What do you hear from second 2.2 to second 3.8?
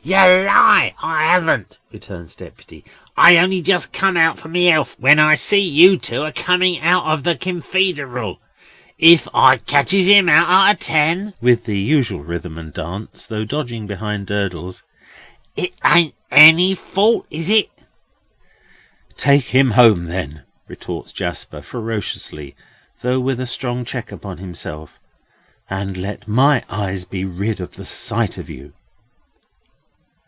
Deputy. "I'd only